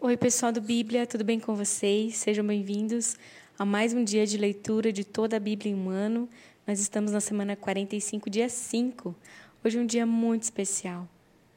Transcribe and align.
Oi, 0.00 0.16
pessoal 0.16 0.52
do 0.52 0.60
Bíblia, 0.60 1.08
tudo 1.08 1.24
bem 1.24 1.40
com 1.40 1.56
vocês? 1.56 2.18
Sejam 2.18 2.46
bem-vindos 2.46 3.16
a 3.58 3.64
mais 3.64 3.92
um 3.92 4.04
dia 4.04 4.24
de 4.24 4.38
leitura 4.38 4.92
de 4.92 5.02
toda 5.02 5.36
a 5.36 5.40
Bíblia 5.40 5.72
em 5.72 5.74
um 5.74 5.90
ano. 5.90 6.28
Nós 6.64 6.78
estamos 6.78 7.10
na 7.10 7.18
semana 7.20 7.56
45, 7.56 8.30
dia 8.30 8.48
5. 8.48 9.12
Hoje 9.64 9.76
é 9.76 9.80
um 9.80 9.84
dia 9.84 10.06
muito 10.06 10.44
especial. 10.44 11.08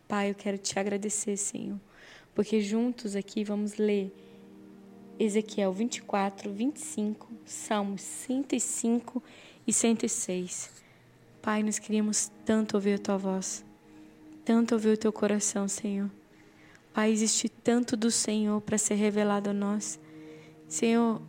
Pai, 0.07 0.31
eu 0.31 0.33
quero 0.33 0.57
te 0.57 0.79
agradecer, 0.79 1.37
Senhor, 1.37 1.79
porque 2.33 2.61
juntos 2.61 3.15
aqui 3.15 3.43
vamos 3.43 3.75
ler 3.75 4.11
Ezequiel 5.19 5.71
24, 5.71 6.51
25, 6.51 7.31
Salmos 7.45 8.01
105 8.01 9.21
e 9.67 9.71
106. 9.71 10.81
Pai, 11.43 11.61
nós 11.61 11.77
queríamos 11.77 12.31
tanto 12.43 12.73
ouvir 12.73 12.95
a 12.95 12.97
tua 12.97 13.17
voz, 13.17 13.63
tanto 14.43 14.73
ouvir 14.73 14.93
o 14.93 14.97
teu 14.97 15.13
coração, 15.13 15.67
Senhor. 15.67 16.09
Pai, 16.93 17.09
existe 17.09 17.47
tanto 17.47 17.95
do 17.95 18.11
Senhor 18.11 18.59
para 18.59 18.77
ser 18.77 18.95
revelado 18.95 19.49
a 19.49 19.53
nós. 19.53 19.97
Senhor, 20.67 21.21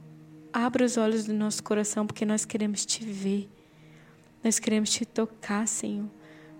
abra 0.53 0.85
os 0.85 0.97
olhos 0.97 1.25
do 1.25 1.33
nosso 1.33 1.63
coração 1.63 2.05
porque 2.05 2.27
nós 2.27 2.45
queremos 2.45 2.85
te 2.85 3.05
ver. 3.05 3.49
Nós 4.43 4.59
queremos 4.59 4.91
te 4.91 5.07
tocar, 5.07 5.69
Senhor. 5.69 6.09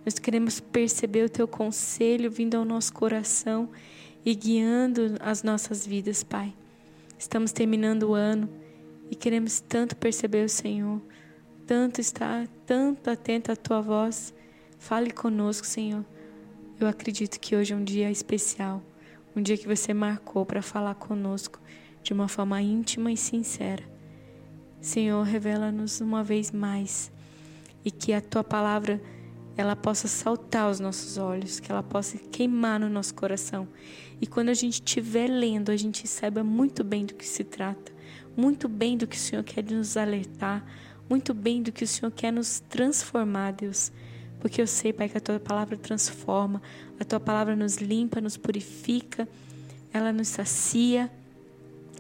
Nós 0.05 0.21
queremos 0.21 0.61
perceber 0.61 1.25
o 1.25 1.29
teu 1.29 1.49
conselho 1.49 2.31
vindo 2.31 2.57
ao 2.57 2.65
nosso 2.65 2.93
coração 2.93 3.71
e 4.25 4.37
guiando 4.37 5.17
as 5.19 5.43
nossas 5.43 5.85
vidas, 5.85 6.23
Pai. 6.23 6.55
Estamos 7.19 7.51
terminando 7.51 8.05
o 8.05 8.15
ano 8.15 8.49
e 9.11 9.17
queremos 9.17 9.59
tanto 9.59 9.97
perceber 9.97 10.45
o 10.45 10.49
Senhor, 10.49 11.03
tanto 11.67 12.01
estar, 12.01 12.47
tanto 12.65 13.11
atento 13.11 13.51
à 13.51 13.57
tua 13.57 13.81
voz. 13.81 14.33
Fale 14.79 15.11
conosco, 15.11 15.67
Senhor. 15.67 16.05
Eu 16.79 16.87
acredito 16.87 17.41
que 17.41 17.57
hoje 17.57 17.73
é 17.73 17.77
um 17.77 17.83
dia 17.83 18.09
especial 18.09 18.81
um 19.35 19.43
dia 19.43 19.57
que 19.57 19.67
você 19.67 19.95
marcou 19.95 20.45
para 20.45 20.63
falar 20.63 20.95
conosco 20.95 21.61
de 22.03 22.13
uma 22.13 22.29
forma 22.29 22.61
íntima 22.61 23.11
e 23.11 23.17
sincera. 23.17 23.83
Senhor, 24.81 25.23
revela-nos 25.23 26.01
uma 26.01 26.23
vez 26.25 26.51
mais 26.51 27.13
e 27.85 27.91
que 27.91 28.13
a 28.13 28.21
tua 28.21 28.45
palavra 28.45 29.01
ela 29.57 29.77
possa 29.77 30.09
saltar 30.09 30.65
aos 30.65 30.81
nossos 30.81 31.19
olhos, 31.19 31.61
que 31.61 31.71
ela 31.71 31.83
possa 31.83 32.19
queimar 32.19 32.81
no 32.81 32.89
nosso 32.89 33.15
coração. 33.15 33.69
E 34.21 34.27
quando 34.27 34.49
a 34.49 34.55
gente 34.55 34.75
estiver 34.75 35.29
lendo, 35.29 35.71
a 35.71 35.77
gente 35.77 36.07
saiba 36.09 36.43
muito 36.43 36.83
bem 36.83 37.05
do 37.05 37.15
que 37.15 37.27
se 37.27 37.45
trata, 37.45 37.93
muito 38.37 38.69
bem 38.69 38.97
do 38.97 39.07
que 39.07 39.17
o 39.17 39.21
Senhor 39.21 39.43
quer 39.45 39.65
nos 39.65 39.97
alertar, 39.97 40.65
muito 41.09 41.35
bem 41.35 41.63
do 41.63 41.71
que 41.71 41.85
o 41.85 41.89
Senhor 41.89 42.11
quer 42.11 42.33
nos 42.33 42.61
transformar, 42.61 43.53
Deus. 43.53 43.93
Porque 44.43 44.61
eu 44.61 44.67
sei, 44.67 44.93
Pai, 44.93 45.09
que 45.09 45.17
a 45.17 45.21
tua 45.21 45.39
palavra 45.39 45.77
transforma, 45.77 46.61
a 46.99 47.05
tua 47.05 47.21
palavra 47.21 47.55
nos 47.55 47.77
limpa, 47.77 48.21
nos 48.21 48.37
purifica, 48.37 49.29
ela 49.93 50.13
nos 50.13 50.27
sacia. 50.27 51.09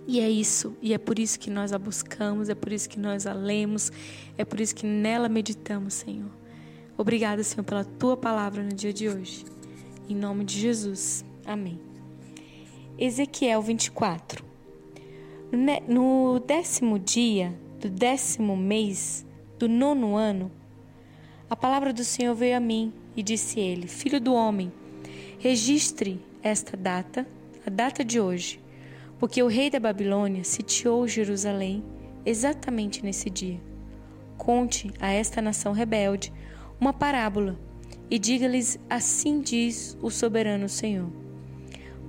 E 0.08 0.18
é 0.18 0.28
isso, 0.28 0.76
e 0.82 0.92
é 0.92 0.98
por 0.98 1.20
isso 1.20 1.38
que 1.38 1.48
nós 1.48 1.72
a 1.72 1.78
buscamos, 1.78 2.48
é 2.48 2.54
por 2.56 2.72
isso 2.72 2.88
que 2.88 2.98
nós 2.98 3.28
a 3.28 3.32
lemos, 3.32 3.92
é 4.36 4.44
por 4.44 4.58
isso 4.58 4.74
que 4.74 4.84
nela 4.84 5.28
meditamos, 5.28 5.94
Senhor. 5.94 6.32
Obrigada, 6.98 7.44
Senhor, 7.44 7.62
pela 7.62 7.84
tua 7.84 8.16
palavra 8.16 8.60
no 8.60 8.70
dia 8.70 8.92
de 8.92 9.08
hoje. 9.08 9.44
Em 10.08 10.16
nome 10.16 10.44
de 10.44 10.58
Jesus. 10.58 11.24
Amém. 11.46 11.78
Ezequiel 12.98 13.62
24. 13.62 14.44
No 15.86 16.40
décimo 16.40 16.98
dia 16.98 17.56
do 17.78 17.88
décimo 17.88 18.56
mês 18.56 19.24
do 19.60 19.68
nono 19.68 20.16
ano, 20.16 20.50
a 21.52 21.56
palavra 21.56 21.92
do 21.92 22.02
Senhor 22.02 22.34
veio 22.34 22.56
a 22.56 22.60
mim 22.60 22.94
e 23.14 23.22
disse 23.22 23.60
ele: 23.60 23.86
Filho 23.86 24.18
do 24.18 24.32
homem, 24.32 24.72
registre 25.38 26.18
esta 26.42 26.78
data, 26.78 27.28
a 27.66 27.68
data 27.68 28.02
de 28.02 28.18
hoje, 28.18 28.58
porque 29.18 29.42
o 29.42 29.48
rei 29.48 29.68
da 29.68 29.78
Babilônia 29.78 30.44
sitiou 30.44 31.06
Jerusalém 31.06 31.84
exatamente 32.24 33.04
nesse 33.04 33.28
dia. 33.28 33.60
Conte 34.38 34.90
a 34.98 35.12
esta 35.12 35.42
nação 35.42 35.74
rebelde 35.74 36.32
uma 36.80 36.90
parábola 36.90 37.60
e 38.10 38.18
diga-lhes: 38.18 38.78
Assim 38.88 39.42
diz 39.42 39.94
o 40.00 40.08
soberano 40.08 40.70
Senhor. 40.70 41.12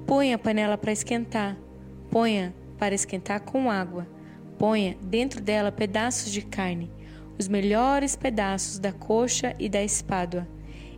Ponha 0.08 0.38
a 0.38 0.40
panela 0.40 0.78
para 0.78 0.94
esquentar, 0.94 1.58
ponha 2.10 2.56
para 2.78 2.96
esquentar 2.96 3.42
com 3.42 3.70
água, 3.70 4.08
ponha 4.58 4.98
dentro 5.02 5.42
dela 5.42 5.70
pedaços 5.70 6.32
de 6.32 6.44
carne 6.44 6.90
os 7.38 7.48
melhores 7.48 8.16
pedaços 8.16 8.80
da 8.80 8.92
coxa 8.92 9.56
e 9.60 9.68
da 9.68 9.84
espádua. 9.84 10.48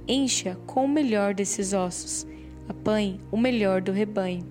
Encha 0.07 0.57
com 0.66 0.85
o 0.85 0.90
melhor 0.90 1.34
desses 1.34 1.73
ossos. 1.73 2.28
Apanhe 2.68 3.19
o 3.31 3.38
melhor 3.38 3.81
do 3.81 3.91
rebanho. 3.91 4.46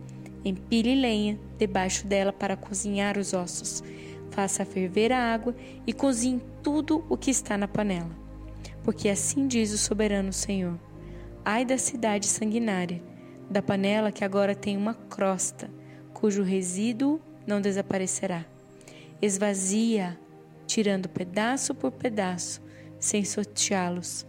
Empilhe 0.45 0.95
lenha 0.95 1.39
debaixo 1.59 2.07
dela 2.07 2.33
para 2.33 2.57
cozinhar 2.57 3.19
os 3.19 3.33
ossos. 3.33 3.83
Faça 4.31 4.65
ferver 4.65 5.13
a 5.13 5.33
água 5.33 5.55
e 5.87 5.93
cozinhe 5.93 6.43
tudo 6.63 7.05
o 7.09 7.17
que 7.17 7.31
está 7.31 7.57
na 7.57 7.69
panela. 7.69 8.11
Porque 8.83 9.09
assim 9.09 9.47
diz 9.47 9.73
o 9.73 9.79
soberano 9.79 10.33
Senhor: 10.33 10.79
Ai 11.45 11.65
da 11.65 11.79
cidade 11.79 12.27
sanguinária, 12.27 13.03
da 13.49 13.63
panela 13.63 14.11
que 14.11 14.25
agora 14.25 14.55
tem 14.55 14.77
uma 14.77 14.95
crosta, 14.95 15.71
cujo 16.13 16.43
resíduo 16.43 17.21
não 17.47 17.61
desaparecerá. 17.61 18.45
Esvazia 19.23 20.19
tirando 20.67 21.09
pedaço 21.09 21.75
por 21.75 21.93
pedaço, 21.93 22.63
sem 22.99 23.25
sorteá-los. 23.25 24.27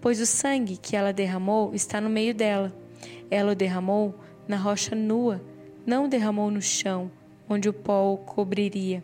Pois 0.00 0.20
o 0.20 0.26
sangue 0.26 0.76
que 0.76 0.96
ela 0.96 1.12
derramou 1.12 1.74
está 1.74 2.00
no 2.00 2.10
meio 2.10 2.34
dela. 2.34 2.72
Ela 3.30 3.52
o 3.52 3.54
derramou 3.54 4.14
na 4.46 4.56
rocha 4.56 4.94
nua, 4.94 5.40
não 5.86 6.04
o 6.04 6.08
derramou 6.08 6.50
no 6.50 6.60
chão, 6.60 7.10
onde 7.48 7.68
o 7.68 7.72
pó 7.72 8.12
o 8.12 8.18
cobriria. 8.18 9.02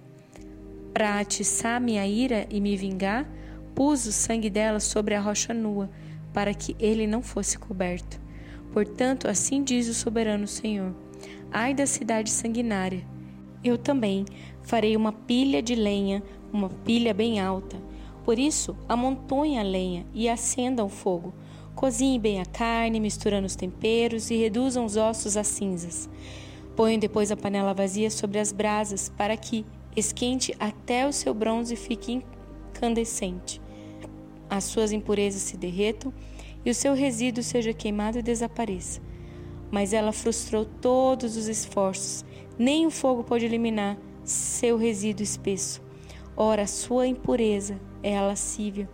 Para 0.92 1.20
atiçar 1.20 1.80
minha 1.80 2.06
ira 2.06 2.46
e 2.50 2.60
me 2.60 2.76
vingar, 2.76 3.28
pus 3.74 4.06
o 4.06 4.12
sangue 4.12 4.50
dela 4.50 4.80
sobre 4.80 5.14
a 5.14 5.20
rocha 5.20 5.54
nua, 5.54 5.88
para 6.32 6.52
que 6.52 6.76
ele 6.78 7.06
não 7.06 7.22
fosse 7.22 7.58
coberto. 7.58 8.20
Portanto, 8.72 9.28
assim 9.28 9.62
diz 9.62 9.88
o 9.88 9.94
soberano 9.94 10.46
Senhor: 10.46 10.94
Ai 11.50 11.74
da 11.74 11.86
cidade 11.86 12.30
sanguinária! 12.30 13.04
Eu 13.62 13.76
também 13.76 14.24
farei 14.62 14.96
uma 14.96 15.12
pilha 15.12 15.62
de 15.62 15.74
lenha 15.74 16.22
uma 16.52 16.68
pilha 16.68 17.12
bem 17.12 17.40
alta. 17.40 17.76
Por 18.24 18.38
isso, 18.38 18.76
amontoem 18.88 19.58
a 19.58 19.62
lenha 19.62 20.06
e 20.12 20.28
acendam 20.28 20.86
o 20.86 20.90
fogo. 20.90 21.32
Cozinhem 21.74 22.20
bem 22.20 22.40
a 22.40 22.44
carne, 22.44 23.00
misturando 23.00 23.46
os 23.46 23.56
temperos 23.56 24.30
e 24.30 24.36
reduzam 24.36 24.84
os 24.84 24.96
ossos 24.96 25.36
a 25.36 25.44
cinzas. 25.44 26.08
Ponham 26.76 26.98
depois 26.98 27.30
a 27.32 27.36
panela 27.36 27.72
vazia 27.72 28.10
sobre 28.10 28.38
as 28.38 28.52
brasas 28.52 29.08
para 29.08 29.36
que 29.36 29.64
esquente 29.96 30.54
até 30.60 31.06
o 31.06 31.12
seu 31.12 31.32
bronze 31.32 31.74
fique 31.76 32.22
incandescente. 32.72 33.60
As 34.50 34.64
suas 34.64 34.92
impurezas 34.92 35.42
se 35.42 35.56
derretam 35.56 36.12
e 36.64 36.70
o 36.70 36.74
seu 36.74 36.94
resíduo 36.94 37.42
seja 37.42 37.72
queimado 37.72 38.18
e 38.18 38.22
desapareça. 38.22 39.00
Mas 39.70 39.92
ela 39.92 40.12
frustrou 40.12 40.64
todos 40.64 41.36
os 41.36 41.48
esforços, 41.48 42.24
nem 42.58 42.86
o 42.86 42.90
fogo 42.90 43.22
pode 43.22 43.44
eliminar 43.44 43.98
seu 44.24 44.76
resíduo 44.76 45.22
espesso. 45.22 45.87
Ora, 46.40 46.68
sua 46.68 47.04
impureza 47.04 47.80
é 48.00 48.16
a 48.16 48.22
lascívia. 48.22 48.88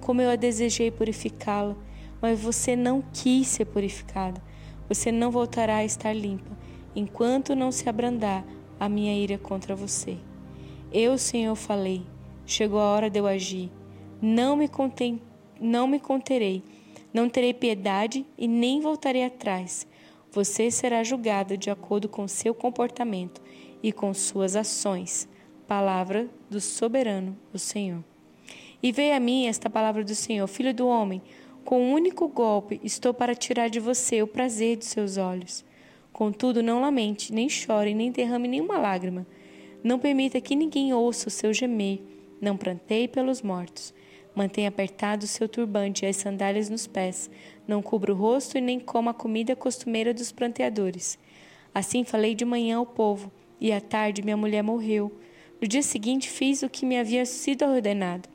Como 0.00 0.20
eu 0.20 0.28
a 0.28 0.34
desejei 0.34 0.90
purificá-la, 0.90 1.76
mas 2.20 2.40
você 2.40 2.74
não 2.74 3.00
quis 3.12 3.46
ser 3.46 3.66
purificada. 3.66 4.42
Você 4.88 5.12
não 5.12 5.30
voltará 5.30 5.76
a 5.76 5.84
estar 5.84 6.12
limpa, 6.12 6.50
enquanto 6.96 7.54
não 7.54 7.70
se 7.70 7.88
abrandar 7.88 8.44
a 8.80 8.88
minha 8.88 9.16
ira 9.16 9.38
contra 9.38 9.76
você. 9.76 10.18
Eu, 10.92 11.16
Senhor, 11.16 11.54
falei. 11.54 12.02
Chegou 12.44 12.80
a 12.80 12.90
hora 12.90 13.08
de 13.08 13.20
eu 13.20 13.26
agir. 13.28 13.70
Não 14.20 14.56
me 14.56 14.66
contém, 14.66 15.22
não 15.60 15.86
me 15.86 16.00
conterei. 16.00 16.60
Não 17.14 17.28
terei 17.28 17.54
piedade 17.54 18.26
e 18.36 18.48
nem 18.48 18.80
voltarei 18.80 19.22
atrás. 19.22 19.86
Você 20.32 20.72
será 20.72 21.04
julgada 21.04 21.56
de 21.56 21.70
acordo 21.70 22.08
com 22.08 22.26
seu 22.26 22.52
comportamento 22.52 23.40
e 23.80 23.92
com 23.92 24.12
suas 24.12 24.56
ações 24.56 25.28
palavra 25.70 26.28
do 26.50 26.60
soberano, 26.60 27.38
o 27.54 27.58
Senhor. 27.58 28.02
E 28.82 28.90
veio 28.90 29.14
a 29.14 29.20
mim 29.20 29.46
esta 29.46 29.70
palavra 29.70 30.02
do 30.02 30.16
Senhor, 30.16 30.44
filho 30.48 30.74
do 30.74 30.88
homem, 30.88 31.22
com 31.64 31.80
um 31.80 31.92
único 31.92 32.26
golpe 32.26 32.80
estou 32.82 33.14
para 33.14 33.36
tirar 33.36 33.70
de 33.70 33.78
você 33.78 34.20
o 34.20 34.26
prazer 34.26 34.78
dos 34.78 34.88
seus 34.88 35.16
olhos. 35.16 35.64
Contudo, 36.12 36.60
não 36.60 36.80
lamente, 36.80 37.32
nem 37.32 37.48
chore, 37.48 37.94
nem 37.94 38.10
derrame 38.10 38.48
nenhuma 38.48 38.78
lágrima. 38.78 39.24
Não 39.80 39.96
permita 39.96 40.40
que 40.40 40.56
ninguém 40.56 40.92
ouça 40.92 41.28
o 41.28 41.30
seu 41.30 41.54
gemer. 41.54 42.00
Não 42.40 42.56
pranteie 42.56 43.06
pelos 43.06 43.40
mortos. 43.40 43.94
Mantenha 44.34 44.70
apertado 44.70 45.24
o 45.24 45.28
seu 45.28 45.48
turbante 45.48 46.04
e 46.04 46.08
as 46.08 46.16
sandálias 46.16 46.68
nos 46.68 46.88
pés. 46.88 47.30
Não 47.68 47.80
cubra 47.80 48.12
o 48.12 48.16
rosto 48.16 48.58
e 48.58 48.60
nem 48.60 48.80
coma 48.80 49.12
a 49.12 49.14
comida 49.14 49.54
costumeira 49.54 50.12
dos 50.12 50.32
pranteadores. 50.32 51.16
Assim 51.72 52.02
falei 52.02 52.34
de 52.34 52.44
manhã 52.44 52.78
ao 52.78 52.86
povo, 52.86 53.30
e 53.60 53.70
à 53.70 53.80
tarde 53.80 54.20
minha 54.20 54.36
mulher 54.36 54.64
morreu. 54.64 55.12
No 55.60 55.68
dia 55.68 55.82
seguinte, 55.82 56.30
fiz 56.30 56.62
o 56.62 56.70
que 56.70 56.86
me 56.86 56.98
havia 56.98 57.26
sido 57.26 57.66
ordenado. 57.66 58.26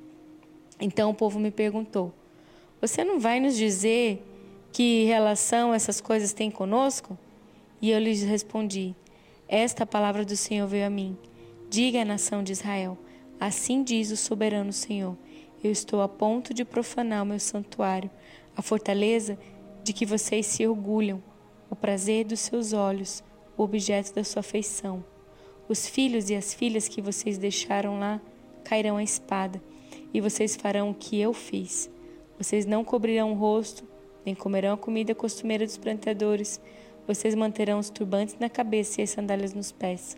Então 0.80 1.10
o 1.10 1.14
povo 1.14 1.40
me 1.40 1.50
perguntou: 1.50 2.14
Você 2.80 3.04
não 3.04 3.20
vai 3.20 3.40
nos 3.40 3.58
dizer 3.58 4.24
que 4.72 5.06
relação 5.06 5.74
essas 5.74 6.00
coisas 6.00 6.34
têm 6.34 6.52
conosco? 6.52 7.18
E 7.82 7.90
eu 7.90 7.98
lhes 7.98 8.22
respondi: 8.22 8.94
Esta 9.48 9.88
palavra 9.88 10.24
do 10.24 10.38
Senhor 10.38 10.68
veio 10.68 10.86
a 10.86 10.90
mim. 10.90 11.18
Diga 11.68 12.04
à 12.04 12.06
nação 12.06 12.44
de 12.44 12.52
Israel: 12.52 12.96
Assim 13.40 13.82
diz 13.82 14.12
o 14.12 14.18
soberano 14.18 14.72
Senhor: 14.72 15.18
Eu 15.64 15.72
estou 15.72 16.04
a 16.04 16.08
ponto 16.08 16.54
de 16.54 16.64
profanar 16.64 17.24
o 17.24 17.26
meu 17.26 17.40
santuário, 17.40 18.12
a 18.56 18.62
fortaleza 18.62 19.36
de 19.84 19.94
que 19.94 20.06
vocês 20.06 20.46
se 20.46 20.68
orgulham, 20.68 21.24
o 21.72 21.76
prazer 21.76 22.26
dos 22.26 22.42
seus 22.42 22.72
olhos, 22.72 23.24
o 23.58 23.64
objeto 23.64 24.14
da 24.14 24.24
sua 24.24 24.42
afeição. 24.42 25.04
Os 25.68 25.88
filhos 25.88 26.30
e 26.30 26.36
as 26.36 26.54
filhas 26.54 26.88
que 26.88 27.02
vocês 27.02 27.38
deixaram 27.38 28.00
lá 28.00 28.22
cairão 28.64 28.98
à 28.98 29.04
espada, 29.04 29.62
e 30.14 30.22
vocês 30.22 30.56
farão 30.56 30.92
o 30.92 30.94
que 30.94 31.20
eu 31.20 31.34
fiz. 31.34 31.90
Vocês 32.38 32.66
não 32.66 32.84
cobrirão 32.84 33.32
o 33.32 33.36
rosto, 33.36 33.84
nem 34.26 34.36
comerão 34.36 34.74
a 34.74 34.78
comida 34.78 35.16
costumeira 35.16 35.66
dos 35.66 35.78
plantadores. 35.78 36.60
Vocês 37.08 37.36
manterão 37.36 37.80
os 37.80 37.90
turbantes 37.90 38.36
na 38.40 38.50
cabeça 38.50 39.00
e 39.00 39.04
as 39.04 39.12
sandálias 39.12 39.54
nos 39.54 39.72
pés. 39.72 40.18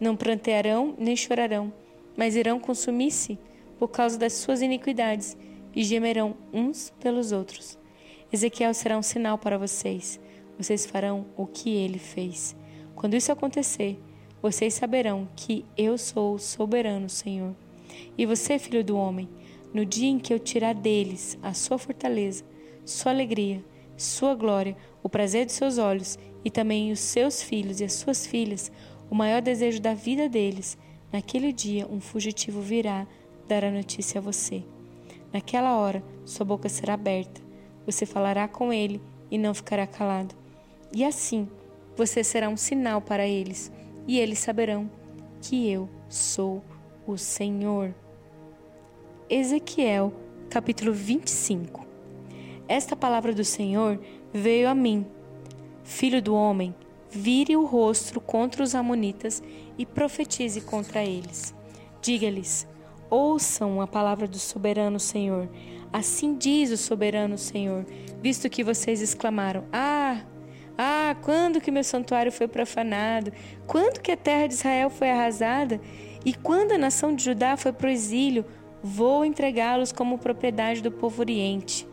Não 0.00 0.16
prantearão 0.16 0.94
nem 0.98 1.14
chorarão, 1.14 1.72
mas 2.16 2.36
irão 2.36 2.58
consumir-se 2.58 3.38
por 3.78 3.88
causa 3.88 4.18
das 4.18 4.32
suas 4.34 4.62
iniquidades 4.62 5.36
e 5.74 5.84
gemerão 5.84 6.36
uns 6.52 6.92
pelos 7.00 7.32
outros. 7.32 7.78
Ezequiel 8.32 8.72
será 8.74 8.96
um 8.96 9.02
sinal 9.02 9.36
para 9.38 9.58
vocês. 9.58 10.18
Vocês 10.58 10.86
farão 10.86 11.26
o 11.36 11.46
que 11.46 11.70
ele 11.70 11.98
fez. 11.98 12.56
Quando 12.94 13.14
isso 13.14 13.32
acontecer, 13.32 13.98
vocês 14.42 14.74
saberão 14.74 15.28
que 15.36 15.64
eu 15.78 15.96
sou 15.96 16.34
o 16.34 16.38
soberano 16.38 17.08
Senhor. 17.08 17.54
E 18.18 18.26
você, 18.26 18.58
filho 18.58 18.82
do 18.82 18.96
homem, 18.96 19.28
no 19.72 19.86
dia 19.86 20.08
em 20.08 20.18
que 20.18 20.34
eu 20.34 20.38
tirar 20.40 20.74
deles 20.74 21.38
a 21.40 21.54
sua 21.54 21.78
fortaleza, 21.78 22.44
sua 22.84 23.12
alegria, 23.12 23.64
sua 23.96 24.34
glória, 24.34 24.76
o 25.00 25.08
prazer 25.08 25.46
dos 25.46 25.54
seus 25.54 25.78
olhos 25.78 26.18
e 26.44 26.50
também 26.50 26.90
os 26.90 26.98
seus 26.98 27.40
filhos 27.40 27.80
e 27.80 27.84
as 27.84 27.92
suas 27.92 28.26
filhas, 28.26 28.72
o 29.08 29.14
maior 29.14 29.40
desejo 29.40 29.80
da 29.80 29.94
vida 29.94 30.28
deles, 30.28 30.76
naquele 31.12 31.52
dia 31.52 31.86
um 31.86 32.00
fugitivo 32.00 32.60
virá 32.60 33.06
dar 33.46 33.64
a 33.64 33.70
notícia 33.70 34.18
a 34.18 34.22
você. 34.22 34.64
Naquela 35.32 35.78
hora, 35.78 36.02
sua 36.24 36.44
boca 36.44 36.68
será 36.68 36.94
aberta, 36.94 37.40
você 37.86 38.04
falará 38.04 38.48
com 38.48 38.72
ele 38.72 39.00
e 39.30 39.38
não 39.38 39.54
ficará 39.54 39.86
calado. 39.86 40.34
E 40.92 41.04
assim, 41.04 41.48
você 41.96 42.24
será 42.24 42.48
um 42.48 42.56
sinal 42.56 43.00
para 43.00 43.26
eles 43.26 43.70
e 44.06 44.18
eles 44.18 44.38
saberão 44.38 44.90
que 45.40 45.70
eu 45.70 45.88
sou 46.08 46.62
o 47.06 47.16
Senhor. 47.16 47.94
Ezequiel, 49.28 50.12
capítulo 50.50 50.92
25. 50.92 51.86
Esta 52.68 52.94
palavra 52.94 53.34
do 53.34 53.44
Senhor 53.44 54.00
veio 54.32 54.68
a 54.68 54.74
mim. 54.74 55.06
Filho 55.84 56.22
do 56.22 56.34
homem, 56.34 56.74
vire 57.10 57.56
o 57.56 57.64
rosto 57.64 58.20
contra 58.20 58.62
os 58.62 58.74
amonitas 58.74 59.42
e 59.76 59.84
profetize 59.84 60.60
contra 60.60 61.04
eles. 61.04 61.54
Diga-lhes: 62.00 62.66
Ouçam 63.10 63.80
a 63.80 63.86
palavra 63.86 64.26
do 64.26 64.38
soberano 64.38 64.98
Senhor. 64.98 65.48
Assim 65.92 66.34
diz 66.34 66.70
o 66.70 66.76
soberano 66.78 67.36
Senhor, 67.36 67.84
visto 68.22 68.48
que 68.48 68.64
vocês 68.64 69.02
exclamaram: 69.02 69.64
Ah, 69.70 69.91
quando 71.14 71.60
que 71.60 71.70
meu 71.70 71.84
santuário 71.84 72.30
foi 72.30 72.48
profanado? 72.48 73.32
Quando 73.66 74.00
que 74.00 74.12
a 74.12 74.16
terra 74.16 74.46
de 74.46 74.54
Israel 74.54 74.90
foi 74.90 75.10
arrasada? 75.10 75.80
E 76.24 76.32
quando 76.32 76.72
a 76.72 76.78
nação 76.78 77.14
de 77.14 77.24
Judá 77.24 77.56
foi 77.56 77.72
para 77.72 77.88
o 77.88 77.90
exílio? 77.90 78.44
Vou 78.82 79.24
entregá-los 79.24 79.92
como 79.92 80.18
propriedade 80.18 80.82
do 80.82 80.90
povo 80.90 81.20
oriente. 81.20 81.86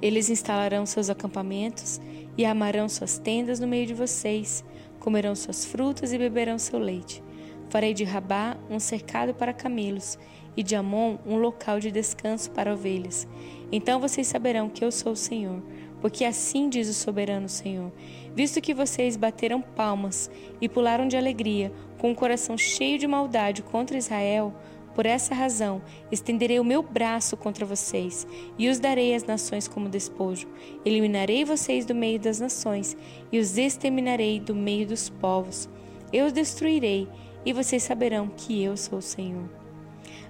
Eles 0.00 0.28
instalarão 0.28 0.84
seus 0.84 1.08
acampamentos 1.08 2.00
e 2.36 2.44
amarão 2.44 2.88
suas 2.88 3.18
tendas 3.18 3.60
no 3.60 3.66
meio 3.66 3.86
de 3.86 3.94
vocês, 3.94 4.64
comerão 4.98 5.34
suas 5.34 5.64
frutas 5.64 6.12
e 6.12 6.18
beberão 6.18 6.58
seu 6.58 6.78
leite. 6.78 7.22
Farei 7.70 7.94
de 7.94 8.04
Rabá 8.04 8.56
um 8.70 8.78
cercado 8.78 9.34
para 9.34 9.52
camelos 9.52 10.18
e 10.56 10.62
de 10.62 10.76
Amon 10.76 11.18
um 11.26 11.36
local 11.36 11.80
de 11.80 11.90
descanso 11.90 12.50
para 12.50 12.72
ovelhas. 12.72 13.26
Então 13.72 14.00
vocês 14.00 14.26
saberão 14.26 14.68
que 14.68 14.84
eu 14.84 14.92
sou 14.92 15.12
o 15.12 15.16
Senhor 15.16 15.62
porque 16.04 16.22
assim 16.22 16.68
diz 16.68 16.86
o 16.86 16.92
soberano 16.92 17.48
Senhor: 17.48 17.90
visto 18.34 18.60
que 18.60 18.74
vocês 18.74 19.16
bateram 19.16 19.62
palmas 19.62 20.30
e 20.60 20.68
pularam 20.68 21.08
de 21.08 21.16
alegria, 21.16 21.72
com 21.96 22.12
o 22.12 22.14
coração 22.14 22.58
cheio 22.58 22.98
de 22.98 23.06
maldade 23.06 23.62
contra 23.62 23.96
Israel, 23.96 24.54
por 24.94 25.06
essa 25.06 25.34
razão, 25.34 25.80
estenderei 26.12 26.60
o 26.60 26.64
meu 26.64 26.82
braço 26.82 27.38
contra 27.38 27.64
vocês 27.64 28.26
e 28.58 28.68
os 28.68 28.78
darei 28.78 29.14
às 29.14 29.24
nações 29.24 29.66
como 29.66 29.88
despojo. 29.88 30.46
Eliminarei 30.84 31.42
vocês 31.42 31.86
do 31.86 31.94
meio 31.94 32.20
das 32.20 32.38
nações 32.38 32.94
e 33.32 33.38
os 33.38 33.56
exterminarei 33.56 34.38
do 34.38 34.54
meio 34.54 34.86
dos 34.86 35.08
povos. 35.08 35.70
Eu 36.12 36.26
os 36.26 36.34
destruirei 36.34 37.08
e 37.46 37.52
vocês 37.54 37.82
saberão 37.82 38.28
que 38.28 38.62
eu 38.62 38.76
sou 38.76 38.98
o 38.98 39.02
Senhor. 39.02 39.48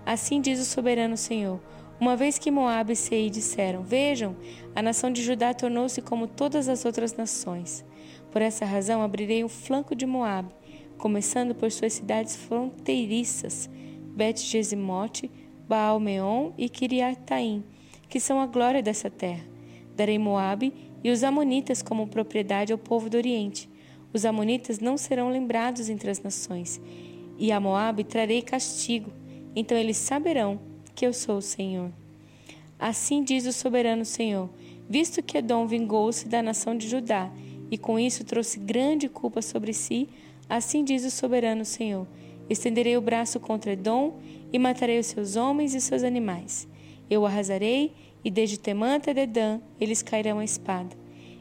Assim 0.07 0.41
diz 0.41 0.61
o 0.61 0.65
soberano 0.65 1.17
Senhor: 1.17 1.59
uma 2.01 2.17
vez 2.17 2.39
que 2.39 2.51
Moabe 2.51 2.93
e 2.93 2.97
Sei 2.97 3.31
disseram: 3.31 3.83
Vejam, 3.83 4.37
a 4.75 4.83
nação 4.83 5.11
de 5.11 5.23
Judá 5.23 5.55
tornou-se 5.55 6.01
como 6.03 6.27
todas 6.27 6.69
as 6.69 6.85
outras 6.85 7.15
nações. 7.15 7.85
Por 8.31 8.43
essa 8.43 8.65
razão 8.65 9.03
abrirei 9.03 9.45
o 9.45 9.49
flanco 9.49 9.95
de 9.95 10.05
Moabe, 10.05 10.53
começando 10.99 11.55
por 11.55 11.71
suas 11.71 11.93
cidades 11.93 12.35
fronteiriças, 12.35 13.71
Bet-Gesimote, 14.15 15.31
Baal-Meon 15.69 16.53
e 16.59 16.69
Kiriataim, 16.69 17.65
que 18.09 18.19
são 18.19 18.41
a 18.41 18.47
glória 18.47 18.83
dessa 18.83 19.09
terra. 19.09 19.45
Darei 19.97 20.19
Moabe 20.19 20.75
e 21.03 21.11
os 21.11 21.23
amonitas 21.23 21.81
como 21.81 22.09
propriedade 22.09 22.73
ao 22.73 22.79
povo 22.79 23.09
do 23.09 23.17
Oriente. 23.17 23.71
Os 24.13 24.25
amonitas 24.25 24.81
não 24.81 24.97
serão 24.97 25.29
lembrados 25.29 25.89
entre 25.89 26.11
as 26.11 26.21
nações, 26.21 26.81
e 27.39 27.53
a 27.53 27.61
Moabe 27.61 28.03
trarei 28.03 28.43
castigo. 28.43 29.13
Então 29.55 29.79
eles 29.79 29.97
saberão 29.97 30.74
que 30.95 31.07
eu 31.07 31.13
sou 31.13 31.39
o 31.39 31.43
Senhor. 31.43 31.91
Assim 32.79 33.23
diz 33.23 33.47
o 33.47 33.53
soberano 33.53 34.05
Senhor: 34.05 34.49
visto 34.89 35.23
que 35.23 35.39
Edom 35.39 35.67
vingou-se 35.67 36.29
da 36.29 36.43
nação 36.43 36.77
de 36.77 36.89
Judá, 36.89 37.31
e 37.71 37.79
com 37.79 37.99
isso 37.99 38.25
trouxe 38.25 38.59
grande 38.59 39.09
culpa 39.09 39.41
sobre 39.43 39.73
si, 39.73 40.09
assim 40.49 40.85
diz 40.85 41.05
o 41.05 41.11
soberano 41.11 41.65
Senhor: 41.65 42.07
estenderei 42.49 42.97
o 42.97 43.01
braço 43.01 43.41
contra 43.41 43.73
Edom 43.73 44.19
e 44.53 44.59
matarei 44.59 44.99
os 44.99 45.07
seus 45.07 45.37
homens 45.37 45.75
e 45.75 45.81
seus 45.81 46.03
animais. 46.03 46.69
Eu 47.09 47.27
arrasarei, 47.27 47.93
e 48.25 48.31
desde 48.31 48.59
Temã 48.59 48.97
até 48.97 49.13
Dedã 49.13 49.61
eles 49.81 50.03
cairão 50.03 50.39
à 50.39 50.45
espada. 50.45 50.97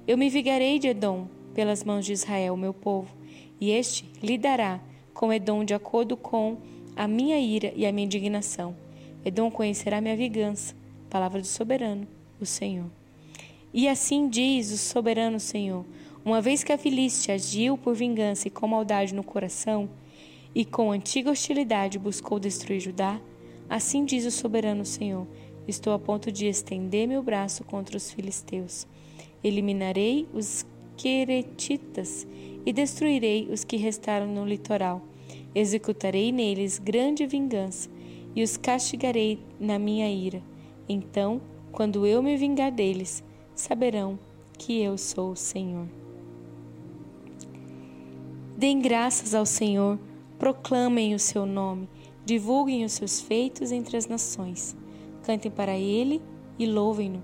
Eu 0.06 0.18
me 0.18 0.30
vigarei 0.30 0.80
de 0.80 0.90
Edom 0.90 1.28
pelas 1.54 1.84
mãos 1.84 2.06
de 2.06 2.12
Israel, 2.12 2.58
meu 2.58 2.74
povo, 2.74 3.16
e 3.60 3.72
este 3.72 4.06
lidará 4.22 4.82
com 5.14 5.32
Edom 5.32 5.64
de 5.64 5.74
acordo 5.74 6.18
com 6.18 6.58
a 6.96 7.08
minha 7.08 7.40
ira 7.40 7.72
e 7.76 7.86
a 7.86 7.92
minha 7.92 8.06
indignação. 8.06 8.83
Edom 9.26 9.50
conhecerá 9.50 10.02
minha 10.02 10.18
vingança, 10.18 10.76
palavra 11.10 11.40
do 11.40 11.48
soberano, 11.48 12.06
o 12.42 12.46
Senhor. 12.46 12.90
E 13.74 13.88
assim 13.88 14.28
diz 14.28 14.70
o 14.72 14.78
soberano 14.78 15.40
Senhor: 15.40 15.86
uma 16.26 16.42
vez 16.42 16.62
que 16.62 16.74
a 16.74 16.78
Filístia 16.78 17.36
agiu 17.36 17.78
por 17.78 17.96
vingança 17.96 18.50
e 18.50 18.52
com 18.52 18.68
maldade 18.68 19.16
no 19.16 19.24
coração, 19.24 19.90
e 20.54 20.66
com 20.66 20.92
antiga 20.92 21.32
hostilidade 21.32 21.98
buscou 21.98 22.38
destruir 22.38 22.82
Judá, 22.82 23.20
assim 23.70 24.04
diz 24.04 24.26
o 24.26 24.32
soberano 24.32 24.84
Senhor: 24.84 25.26
estou 25.68 25.94
a 25.94 26.00
ponto 26.00 26.30
de 26.30 26.46
estender 26.46 27.08
meu 27.08 27.24
braço 27.24 27.64
contra 27.64 27.96
os 27.96 28.12
filisteus. 28.12 28.86
Eliminarei 29.42 30.28
os 30.34 30.66
queretitas 30.98 32.28
e 32.66 32.74
destruirei 32.74 33.48
os 33.50 33.64
que 33.64 33.78
restaram 33.78 34.28
no 34.28 34.46
litoral. 34.46 35.02
Executarei 35.56 36.32
neles 36.32 36.78
grande 36.80 37.26
vingança 37.26 37.90
e 38.36 38.44
os 38.44 38.58
castigarei 38.58 39.40
na 39.60 39.78
minha 39.78 40.10
ira. 40.10 40.42
Então, 40.88 41.42
quando 41.72 42.06
eu 42.06 42.22
me 42.22 42.38
vingar 42.38 42.72
deles, 42.72 43.24
saberão 43.56 44.18
que 44.58 44.82
eu 44.82 44.98
sou 44.98 45.32
o 45.32 45.36
Senhor. 45.36 45.88
Deem 48.58 48.80
graças 48.80 49.34
ao 49.34 49.46
Senhor, 49.46 50.00
proclamem 50.38 51.16
o 51.16 51.20
seu 51.20 51.46
nome, 51.46 51.90
divulguem 52.26 52.86
os 52.86 52.94
seus 52.94 53.20
feitos 53.20 53.72
entre 53.72 53.98
as 53.98 54.08
nações. 54.08 54.76
Cantem 55.24 55.52
para 55.52 55.76
ele 55.78 56.22
e 56.58 56.66
louvem-no. 56.66 57.24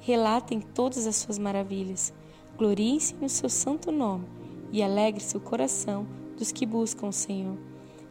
Relatem 0.00 0.60
todas 0.60 1.06
as 1.06 1.16
suas 1.16 1.38
maravilhas. 1.38 2.12
Gloriem-se 2.56 3.14
no 3.16 3.28
seu 3.28 3.48
santo 3.48 3.92
nome 3.92 4.24
e 4.72 4.82
alegre-se 4.82 5.36
o 5.36 5.40
coração 5.40 6.06
dos 6.36 6.52
que 6.52 6.64
buscam 6.64 7.08
o 7.08 7.12
Senhor. 7.12 7.56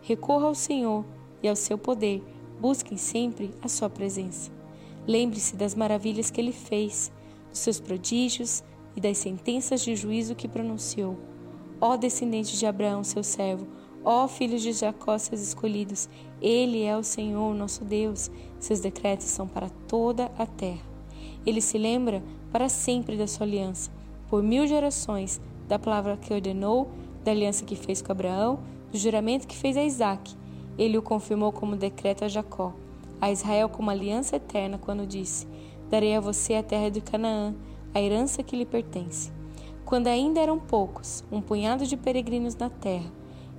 Recorra 0.01 0.47
ao 0.47 0.55
Senhor 0.55 1.05
e 1.41 1.47
ao 1.47 1.55
seu 1.55 1.77
poder 1.77 2.21
Busquem 2.59 2.97
sempre 2.97 3.53
a 3.61 3.67
sua 3.67 3.89
presença. 3.89 4.51
Lembre-se 5.07 5.55
das 5.55 5.75
maravilhas 5.75 6.29
que 6.29 6.41
ele 6.41 6.51
fez, 6.51 7.11
dos 7.49 7.59
seus 7.59 7.79
prodígios 7.79 8.63
e 8.95 9.01
das 9.01 9.17
sentenças 9.17 9.81
de 9.81 9.95
juízo 9.95 10.35
que 10.35 10.47
pronunciou. 10.47 11.17
Ó 11.79 11.95
descendentes 11.95 12.59
de 12.59 12.65
Abraão, 12.65 13.03
seu 13.03 13.23
servo, 13.23 13.65
ó 14.03 14.27
filhos 14.27 14.61
de 14.61 14.73
Jacó, 14.73 15.17
seus 15.17 15.41
escolhidos, 15.41 16.09
ele 16.41 16.83
é 16.83 16.97
o 16.97 17.03
Senhor, 17.03 17.55
nosso 17.55 17.85
Deus. 17.85 18.29
Seus 18.59 18.79
decretos 18.79 19.27
são 19.27 19.47
para 19.47 19.69
toda 19.87 20.31
a 20.37 20.45
terra. 20.45 20.83
Ele 21.45 21.61
se 21.61 21.77
lembra 21.77 22.21
para 22.51 22.67
sempre 22.67 23.15
da 23.15 23.27
sua 23.27 23.45
aliança, 23.45 23.89
por 24.29 24.43
mil 24.43 24.67
gerações, 24.67 25.39
da 25.67 25.79
palavra 25.79 26.17
que 26.17 26.33
ordenou, 26.33 26.89
da 27.23 27.31
aliança 27.31 27.63
que 27.63 27.75
fez 27.75 28.01
com 28.01 28.11
Abraão, 28.11 28.59
do 28.91 28.97
juramento 28.97 29.47
que 29.47 29.55
fez 29.55 29.77
a 29.77 29.83
Isaac. 29.83 30.35
Ele 30.79 30.97
o 30.97 31.01
confirmou 31.01 31.51
como 31.51 31.75
decreto 31.75 32.23
a 32.23 32.29
Jacó, 32.29 32.73
a 33.19 33.29
Israel 33.29 33.67
como 33.67 33.89
aliança 33.89 34.37
eterna, 34.37 34.77
quando 34.77 35.05
disse: 35.05 35.45
Darei 35.89 36.15
a 36.15 36.21
você 36.21 36.55
a 36.55 36.63
terra 36.63 36.89
de 36.89 37.01
Canaã, 37.01 37.53
a 37.93 38.01
herança 38.01 38.41
que 38.41 38.55
lhe 38.55 38.65
pertence. 38.65 39.29
Quando 39.83 40.07
ainda 40.07 40.39
eram 40.39 40.57
poucos, 40.57 41.21
um 41.29 41.41
punhado 41.41 41.85
de 41.85 41.97
peregrinos 41.97 42.55
na 42.55 42.69
terra, 42.69 43.11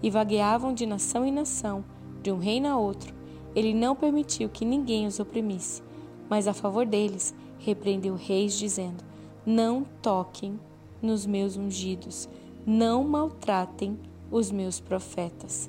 e 0.02 0.08
vagueavam 0.08 0.72
de 0.72 0.86
nação 0.86 1.26
em 1.26 1.30
nação, 1.30 1.84
de 2.22 2.32
um 2.32 2.38
reino 2.38 2.68
a 2.68 2.78
outro, 2.78 3.14
ele 3.54 3.74
não 3.74 3.94
permitiu 3.94 4.48
que 4.48 4.64
ninguém 4.64 5.06
os 5.06 5.20
oprimisse, 5.20 5.82
mas 6.26 6.48
a 6.48 6.54
favor 6.54 6.86
deles 6.86 7.34
repreendeu 7.58 8.14
reis, 8.14 8.58
dizendo: 8.58 9.04
Não 9.44 9.84
toquem 10.00 10.58
nos 11.02 11.26
meus 11.26 11.54
ungidos, 11.54 12.30
não 12.64 13.04
maltratem 13.04 13.98
os 14.30 14.50
meus 14.50 14.80
profetas. 14.80 15.68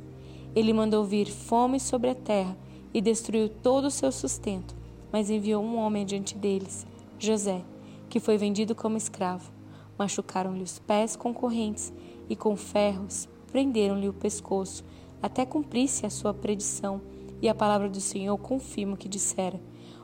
Ele 0.56 0.74
mandou 0.74 1.04
vir 1.04 1.28
fome 1.28 1.80
sobre 1.80 2.10
a 2.10 2.16
terra 2.16 2.58
e 2.94 3.02
destruiu 3.02 3.48
todo 3.48 3.86
o 3.86 3.92
seu 3.92 4.12
sustento, 4.12 4.76
mas 5.12 5.30
enviou 5.30 5.64
um 5.64 5.78
homem 5.78 6.06
diante 6.06 6.38
deles, 6.38 6.86
José, 7.18 7.64
que 8.10 8.20
foi 8.20 8.38
vendido 8.38 8.76
como 8.76 8.98
escravo. 8.98 9.52
Machucaram-lhe 9.98 10.64
os 10.64 10.80
pés 10.80 11.16
com 11.16 11.34
correntes 11.34 11.94
e 12.30 12.36
com 12.36 12.56
ferros 12.56 13.30
prenderam-lhe 13.52 14.08
o 14.08 14.14
pescoço, 14.14 14.84
até 15.22 15.46
cumprisse 15.46 16.06
a 16.06 16.10
sua 16.10 16.34
predição. 16.34 17.02
E 17.42 17.50
a 17.50 17.56
palavra 17.56 17.90
do 17.90 18.00
Senhor 18.00 18.38
confirma 18.38 18.94
o 18.94 18.98
que 18.98 19.10
dissera. 19.10 19.60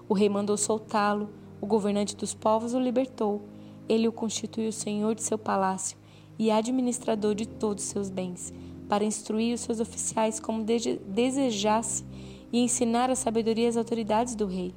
O 0.10 0.14
rei 0.14 0.28
mandou 0.28 0.58
soltá-lo, 0.58 1.30
o 1.62 1.66
governante 1.66 2.16
dos 2.16 2.34
povos 2.34 2.74
o 2.74 2.80
libertou. 2.80 3.42
Ele 3.88 4.08
o 4.08 4.12
constituiu 4.12 4.72
senhor 4.72 5.16
de 5.16 5.22
seu 5.22 5.38
palácio 5.38 5.98
e 6.38 6.52
administrador 6.52 7.34
de 7.34 7.48
todos 7.48 7.84
os 7.84 7.90
seus 7.90 8.10
bens, 8.10 8.54
para 8.88 9.04
instruir 9.04 9.54
os 9.54 9.62
seus 9.62 9.80
oficiais 9.80 10.40
como 10.40 10.64
desejasse 10.64 12.06
e 12.52 12.60
ensinar 12.60 13.10
a 13.10 13.16
sabedoria 13.16 13.68
às 13.68 13.78
autoridades 13.78 14.36
do 14.36 14.48
rei. 14.48 14.74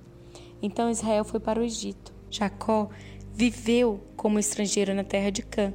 Então 0.63 0.91
Israel 0.91 1.25
foi 1.25 1.41
para 1.41 1.61
o 1.61 1.65
Egito. 1.65 2.13
Jacó 2.31 2.89
viveu 3.33 4.01
como 4.17 4.39
estrangeiro 4.39 4.95
na 4.95 5.05
terra 5.05 5.31
de 5.31 5.43
Cã. 5.43 5.73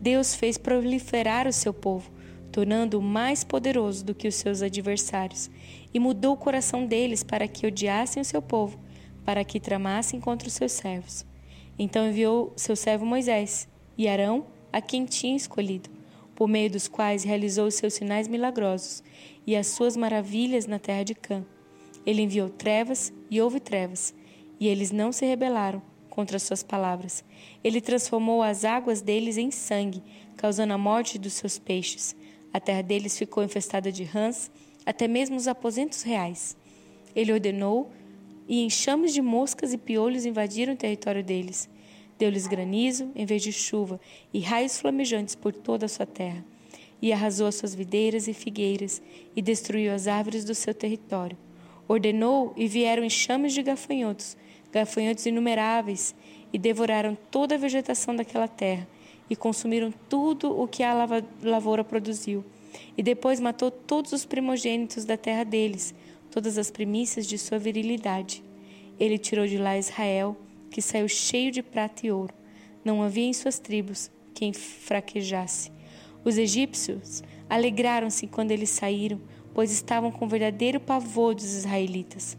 Deus 0.00 0.34
fez 0.34 0.58
proliferar 0.58 1.46
o 1.46 1.52
seu 1.52 1.72
povo, 1.72 2.10
tornando-o 2.50 3.02
mais 3.02 3.44
poderoso 3.44 4.04
do 4.04 4.14
que 4.14 4.28
os 4.28 4.34
seus 4.34 4.62
adversários, 4.62 5.50
e 5.92 5.98
mudou 5.98 6.34
o 6.34 6.36
coração 6.36 6.86
deles 6.86 7.22
para 7.22 7.48
que 7.48 7.66
odiassem 7.66 8.20
o 8.20 8.24
seu 8.24 8.42
povo, 8.42 8.78
para 9.24 9.44
que 9.44 9.60
tramassem 9.60 10.20
contra 10.20 10.48
os 10.48 10.54
seus 10.54 10.72
servos. 10.72 11.24
Então 11.78 12.08
enviou 12.08 12.52
seu 12.56 12.76
servo 12.76 13.04
Moisés 13.04 13.68
e 13.96 14.08
Arão, 14.08 14.46
a 14.72 14.80
quem 14.80 15.04
tinha 15.04 15.36
escolhido, 15.36 15.88
por 16.36 16.46
meio 16.46 16.70
dos 16.70 16.86
quais 16.86 17.24
realizou 17.24 17.66
os 17.66 17.74
seus 17.74 17.94
sinais 17.94 18.28
milagrosos 18.28 19.02
e 19.46 19.56
as 19.56 19.68
suas 19.68 19.96
maravilhas 19.96 20.66
na 20.66 20.78
terra 20.78 21.02
de 21.02 21.14
Cã. 21.14 21.44
Ele 22.04 22.22
enviou 22.22 22.48
trevas 22.48 23.12
e 23.30 23.40
houve 23.40 23.58
trevas, 23.58 24.14
e 24.60 24.68
eles 24.68 24.92
não 24.92 25.10
se 25.10 25.24
rebelaram 25.26 25.82
contra 26.10 26.38
suas 26.38 26.62
palavras. 26.62 27.24
Ele 27.64 27.80
transformou 27.80 28.42
as 28.42 28.64
águas 28.64 29.00
deles 29.00 29.36
em 29.36 29.50
sangue, 29.50 30.02
causando 30.36 30.72
a 30.74 30.78
morte 30.78 31.18
dos 31.18 31.32
seus 31.32 31.58
peixes. 31.58 32.14
A 32.52 32.60
terra 32.60 32.82
deles 32.82 33.18
ficou 33.18 33.42
infestada 33.42 33.90
de 33.90 34.04
rãs, 34.04 34.50
até 34.84 35.08
mesmo 35.08 35.36
os 35.36 35.48
aposentos 35.48 36.02
reais. 36.02 36.56
Ele 37.14 37.32
ordenou, 37.32 37.90
e 38.48 38.62
enxames 38.62 39.12
de 39.12 39.20
moscas 39.20 39.72
e 39.72 39.78
piolhos 39.78 40.24
invadiram 40.24 40.74
o 40.74 40.76
território 40.76 41.24
deles. 41.24 41.68
Deu-lhes 42.18 42.46
granizo 42.46 43.10
em 43.14 43.26
vez 43.26 43.42
de 43.42 43.52
chuva 43.52 44.00
e 44.32 44.40
raios 44.40 44.78
flamejantes 44.78 45.34
por 45.34 45.52
toda 45.52 45.86
a 45.86 45.88
sua 45.88 46.06
terra. 46.06 46.44
E 47.00 47.12
arrasou 47.12 47.46
as 47.46 47.56
suas 47.56 47.74
videiras 47.74 48.26
e 48.26 48.32
figueiras 48.32 49.02
e 49.34 49.42
destruiu 49.42 49.92
as 49.92 50.08
árvores 50.08 50.44
do 50.44 50.54
seu 50.54 50.72
território. 50.72 51.36
Ordenou 51.86 52.52
e 52.56 52.66
vieram 52.66 53.04
enxames 53.04 53.52
de 53.52 53.62
gafanhotos, 53.62 54.36
gafanhotos 54.72 55.26
inumeráveis, 55.26 56.14
e 56.52 56.58
devoraram 56.58 57.16
toda 57.30 57.54
a 57.54 57.58
vegetação 57.58 58.16
daquela 58.16 58.48
terra 58.48 58.88
e 59.28 59.36
consumiram 59.36 59.92
tudo 60.08 60.58
o 60.58 60.66
que 60.66 60.82
a 60.82 61.06
lavoura 61.42 61.84
produziu. 61.84 62.44
E 62.96 63.02
depois 63.02 63.40
matou 63.40 63.70
todos 63.70 64.12
os 64.12 64.24
primogênitos 64.24 65.04
da 65.04 65.16
terra 65.16 65.44
deles, 65.44 65.94
todas 66.30 66.58
as 66.58 66.70
primícias 66.70 67.26
de 67.26 67.36
sua 67.38 67.58
virilidade. 67.58 68.42
Ele 68.98 69.18
tirou 69.18 69.46
de 69.46 69.58
lá 69.58 69.76
Israel, 69.76 70.36
que 70.76 70.82
saiu 70.82 71.08
cheio 71.08 71.50
de 71.50 71.62
prata 71.62 72.06
e 72.06 72.12
ouro. 72.12 72.34
Não 72.84 73.02
havia 73.02 73.24
em 73.24 73.32
suas 73.32 73.58
tribos 73.58 74.10
quem 74.34 74.52
fraquejasse. 74.52 75.72
Os 76.22 76.36
egípcios 76.36 77.22
alegraram-se 77.48 78.26
quando 78.26 78.50
eles 78.50 78.68
saíram, 78.68 79.18
pois 79.54 79.72
estavam 79.72 80.12
com 80.12 80.28
verdadeiro 80.28 80.78
pavor 80.78 81.34
dos 81.34 81.46
israelitas. 81.46 82.36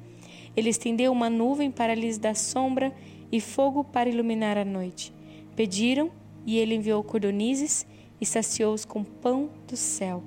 Ele 0.55 0.69
estendeu 0.69 1.11
uma 1.11 1.31
nuvem 1.31 1.71
para 1.71 1.95
lhes 1.95 2.19
dar 2.19 2.35
sombra 2.35 2.93
e 3.31 3.41
fogo 3.41 3.83
para 3.83 4.07
iluminar 4.07 4.55
a 4.55 4.63
noite. 4.63 5.11
Pediram 5.55 6.11
e 6.45 6.59
ele 6.59 6.75
enviou 6.75 7.03
cordonizes 7.03 7.87
e 8.21 8.25
saciou-os 8.27 8.85
com 8.85 9.03
pão 9.03 9.49
do 9.67 9.75
céu. 9.75 10.21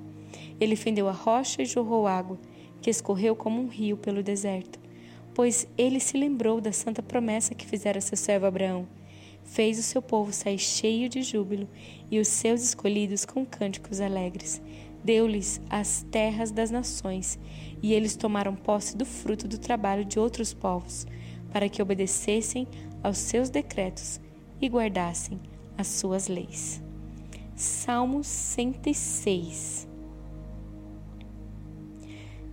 Ele 0.60 0.74
fendeu 0.74 1.08
a 1.08 1.12
rocha 1.12 1.62
e 1.62 1.64
jorrou 1.64 2.08
água, 2.08 2.40
que 2.82 2.90
escorreu 2.90 3.36
como 3.36 3.62
um 3.62 3.68
rio 3.68 3.96
pelo 3.96 4.20
deserto. 4.20 4.79
Pois 5.40 5.66
ele 5.78 5.98
se 6.00 6.18
lembrou 6.18 6.60
da 6.60 6.70
santa 6.70 7.02
promessa 7.02 7.54
que 7.54 7.64
fizera 7.64 7.98
seu 8.02 8.14
servo 8.14 8.44
Abraão. 8.44 8.86
Fez 9.42 9.78
o 9.78 9.82
seu 9.82 10.02
povo 10.02 10.34
sair 10.34 10.58
cheio 10.58 11.08
de 11.08 11.22
júbilo 11.22 11.66
e 12.10 12.20
os 12.20 12.28
seus 12.28 12.62
escolhidos 12.62 13.24
com 13.24 13.46
cânticos 13.46 14.02
alegres. 14.02 14.60
Deu-lhes 15.02 15.58
as 15.70 16.04
terras 16.10 16.50
das 16.50 16.70
nações, 16.70 17.38
e 17.82 17.94
eles 17.94 18.16
tomaram 18.16 18.54
posse 18.54 18.94
do 18.94 19.06
fruto 19.06 19.48
do 19.48 19.56
trabalho 19.56 20.04
de 20.04 20.18
outros 20.18 20.52
povos, 20.52 21.06
para 21.50 21.70
que 21.70 21.80
obedecessem 21.80 22.68
aos 23.02 23.16
seus 23.16 23.48
decretos 23.48 24.20
e 24.60 24.68
guardassem 24.68 25.40
as 25.78 25.86
suas 25.86 26.28
leis. 26.28 26.82
Salmo 27.56 28.22
106 28.22 29.88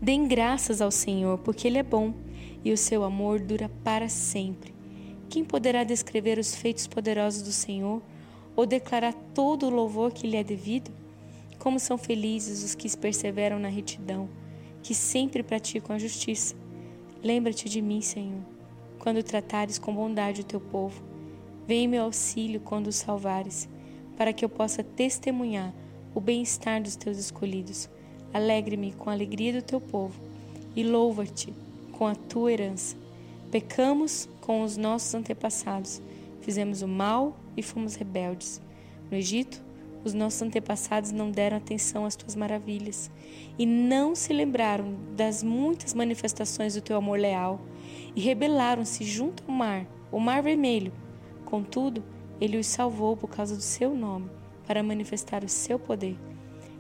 Deem 0.02 0.26
graças 0.26 0.80
ao 0.80 0.90
Senhor, 0.90 1.38
porque 1.40 1.68
Ele 1.68 1.80
é 1.80 1.84
bom 1.84 2.14
e 2.68 2.74
o 2.74 2.78
seu 2.78 3.04
amor 3.04 3.40
dura 3.40 3.70
para 3.84 4.10
sempre. 4.10 4.74
Quem 5.30 5.44
poderá 5.44 5.84
descrever 5.84 6.38
os 6.38 6.56
feitos 6.56 6.88
poderosos 6.88 7.42
do 7.42 7.52
Senhor 7.52 8.02
ou 8.56 8.66
declarar 8.66 9.14
todo 9.34 9.68
o 9.68 9.70
louvor 9.70 10.12
que 10.12 10.28
lhe 10.28 10.38
é 10.38 10.44
devido? 10.44 10.92
Como 11.60 11.80
são 11.80 11.98
felizes 11.98 12.64
os 12.64 12.76
que 12.76 12.96
perseveram 12.98 13.58
na 13.58 13.70
retidão, 13.70 14.30
que 14.84 14.94
sempre 14.94 15.44
praticam 15.44 15.96
a 15.96 16.00
justiça. 16.00 16.56
Lembra-te 17.24 17.70
de 17.70 17.82
mim, 17.82 18.02
Senhor, 18.02 18.42
quando 19.00 19.24
tratares 19.24 19.80
com 19.80 19.94
bondade 19.94 20.42
o 20.42 20.46
teu 20.46 20.60
povo 20.60 21.02
Vem 21.68 21.84
em 21.84 21.88
meu 21.90 22.04
auxílio 22.04 22.62
quando 22.62 22.88
os 22.88 22.96
salvares, 22.96 23.68
para 24.16 24.32
que 24.32 24.46
eu 24.46 24.48
possa 24.48 24.82
testemunhar 24.82 25.74
o 26.16 26.22
bem-estar 26.22 26.82
dos 26.82 26.96
teus 26.96 27.18
escolhidos. 27.18 27.90
Alegre-me 28.34 28.94
com 28.94 29.10
a 29.10 29.14
alegria 29.14 29.52
do 29.52 29.62
teu 29.62 29.82
povo 29.82 30.18
e 30.74 30.84
louva-te 30.84 31.54
com 31.98 32.06
a 32.06 32.16
tua 32.16 32.52
herança. 32.52 32.96
Pecamos 33.50 34.30
com 34.42 34.64
os 34.64 34.78
nossos 34.78 35.14
antepassados, 35.16 36.02
fizemos 36.42 36.82
o 36.82 36.88
mal 36.88 37.38
e 37.56 37.64
fomos 37.64 37.96
rebeldes. 37.96 38.62
No 39.10 39.18
Egito, 39.18 39.64
os 40.04 40.14
nossos 40.14 40.42
antepassados 40.42 41.12
não 41.12 41.32
deram 41.32 41.58
atenção 41.58 42.06
às 42.06 42.16
tuas 42.16 42.36
maravilhas 42.36 43.10
e 43.58 43.66
não 43.66 44.16
se 44.16 44.32
lembraram 44.32 44.96
das 45.16 45.44
muitas 45.44 45.94
manifestações 45.94 46.76
do 46.76 46.82
teu 46.82 46.98
amor 46.98 47.20
leal 47.20 47.60
e 48.16 48.22
rebelaram-se 48.22 49.04
junto 49.04 49.44
ao 49.48 49.54
mar, 49.54 49.88
o 50.12 50.20
mar 50.20 50.42
vermelho 50.44 50.92
Contudo, 51.48 52.04
ele 52.42 52.58
os 52.58 52.68
salvou 52.68 53.16
por 53.16 53.30
causa 53.30 53.56
do 53.56 53.62
seu 53.62 53.96
nome, 53.96 54.30
para 54.66 54.84
manifestar 54.84 55.46
o 55.46 55.50
seu 55.50 55.80
poder. 55.80 56.18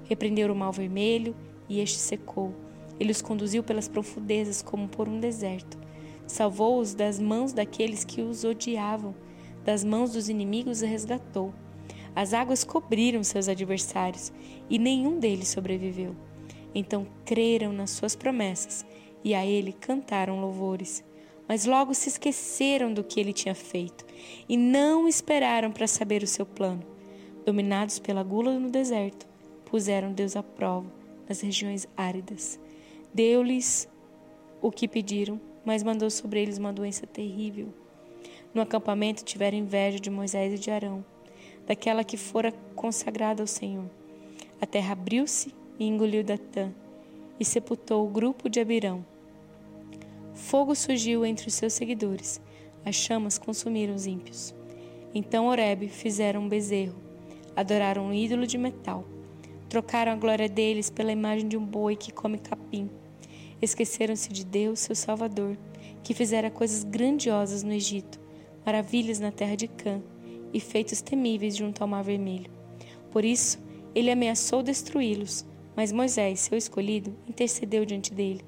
Repreendeu 0.03 0.51
o 0.51 0.55
mal 0.55 0.74
vermelho 0.74 1.33
e 1.69 1.79
este 1.79 1.97
secou. 1.97 2.53
Ele 2.99 3.11
os 3.11 3.21
conduziu 3.21 3.63
pelas 3.63 3.87
profundezas 3.87 4.61
como 4.61 4.87
por 4.87 5.07
um 5.07 5.19
deserto. 5.19 5.77
Salvou-os 6.25 6.93
das 6.93 7.19
mãos 7.19 7.53
daqueles 7.53 8.03
que 8.03 8.21
os 8.21 8.43
odiavam, 8.43 9.15
das 9.63 9.83
mãos 9.83 10.11
dos 10.13 10.29
inimigos 10.29 10.81
os 10.81 10.87
resgatou. 10.87 11.53
As 12.15 12.33
águas 12.33 12.63
cobriram 12.63 13.23
seus 13.23 13.47
adversários 13.47 14.31
e 14.69 14.79
nenhum 14.79 15.19
deles 15.19 15.49
sobreviveu. 15.49 16.15
Então 16.73 17.07
creram 17.25 17.71
nas 17.71 17.91
suas 17.91 18.15
promessas 18.15 18.85
e 19.23 19.33
a 19.33 19.45
ele 19.45 19.71
cantaram 19.71 20.41
louvores 20.41 21.03
mas 21.47 21.65
logo 21.65 21.93
se 21.93 22.09
esqueceram 22.09 22.93
do 22.93 23.03
que 23.03 23.19
ele 23.19 23.31
tinha 23.31 23.55
feito 23.55 24.05
e 24.49 24.57
não 24.57 25.07
esperaram 25.07 25.71
para 25.71 25.87
saber 25.87 26.21
o 26.21 26.27
seu 26.27 26.45
plano. 26.45 26.83
Dominados 27.45 27.97
pela 27.97 28.23
gula 28.23 28.59
no 28.59 28.69
deserto, 28.69 29.25
puseram 29.65 30.11
Deus 30.11 30.35
à 30.35 30.43
prova 30.43 30.91
nas 31.27 31.39
regiões 31.39 31.87
áridas. 31.95 32.59
Deu-lhes 33.17 33.89
o 34.62 34.69
que 34.69 34.88
pediram, 34.88 35.41
mas 35.65 35.81
mandou 35.81 36.07
sobre 36.07 36.39
eles 36.39 36.59
uma 36.59 36.71
doença 36.71 37.07
terrível. 37.07 37.74
No 38.53 38.62
acampamento 38.62 39.24
tiveram 39.24 39.57
inveja 39.57 40.00
de 40.00 40.12
Moisés 40.12 40.53
e 40.53 40.59
de 40.59 40.69
Arão, 40.69 41.03
daquela 41.65 42.03
que 42.03 42.15
fora 42.15 42.53
consagrada 42.75 43.41
ao 43.41 43.47
Senhor. 43.47 43.89
A 44.62 44.67
terra 44.67 44.91
abriu-se 44.91 45.51
e 45.79 45.86
engoliu 45.88 46.24
Datã, 46.24 46.71
e 47.39 47.43
sepultou 47.43 48.05
o 48.05 48.07
grupo 48.07 48.47
de 48.47 48.59
Abirão. 48.59 49.03
Fogo 50.36 50.75
surgiu 50.75 51.25
entre 51.25 51.47
os 51.47 51.55
seus 51.55 51.74
seguidores, 51.74 52.39
as 52.86 52.93
chamas 52.93 53.39
consumiram 53.39 53.95
os 53.95 54.05
ímpios. 54.05 54.53
Então 55.12 55.47
Oreb 55.47 55.89
fizeram 55.89 56.41
um 56.41 56.47
bezerro, 56.47 57.01
adoraram 57.55 58.09
um 58.09 58.13
ídolo 58.13 58.45
de 58.45 58.59
metal, 58.59 59.03
trocaram 59.67 60.12
a 60.12 60.15
glória 60.15 60.47
deles 60.47 60.91
pela 60.91 61.12
imagem 61.12 61.47
de 61.47 61.57
um 61.57 61.65
boi 61.65 61.95
que 61.95 62.13
come 62.13 62.38
capim. 62.38 62.88
Esqueceram-se 63.61 64.31
de 64.31 64.45
Deus, 64.45 64.79
seu 64.79 64.95
Salvador, 64.95 65.57
que 66.03 66.13
fizera 66.13 66.51
coisas 66.51 66.83
grandiosas 66.83 67.63
no 67.63 67.73
Egito, 67.73 68.19
maravilhas 68.65 69.19
na 69.19 69.31
terra 69.31 69.55
de 69.55 69.67
Cã 69.67 70.01
e 70.53 70.59
feitos 70.59 71.01
temíveis 71.01 71.55
junto 71.55 71.81
ao 71.81 71.87
Mar 71.87 72.03
Vermelho. 72.03 72.51
Por 73.11 73.25
isso, 73.25 73.59
ele 73.95 74.11
ameaçou 74.11 74.61
destruí-los, 74.61 75.45
mas 75.75 75.91
Moisés, 75.91 76.41
seu 76.41 76.57
escolhido, 76.57 77.15
intercedeu 77.27 77.83
diante 77.83 78.13
dele, 78.13 78.41